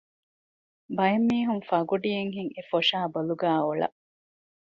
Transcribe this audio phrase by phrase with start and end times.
[0.95, 3.87] ބައެއް މީހުން ފަގުޑިއެއްހެން އެފޮށާ ބޮލުގައި އޮޅަ